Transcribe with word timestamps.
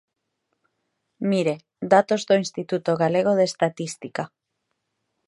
Mire, 1.29 1.55
datos 1.93 2.21
do 2.27 2.35
Instituto 2.43 2.91
Galego 3.03 3.31
de 3.35 3.45
Estatística. 3.51 4.23